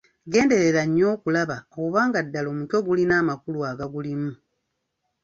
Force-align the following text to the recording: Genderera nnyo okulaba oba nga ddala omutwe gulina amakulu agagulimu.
Genderera 0.31 0.81
nnyo 0.87 1.05
okulaba 1.15 1.57
oba 1.83 2.01
nga 2.07 2.19
ddala 2.25 2.47
omutwe 2.53 2.77
gulina 2.85 3.13
amakulu 3.21 3.59
agagulimu. 3.71 4.31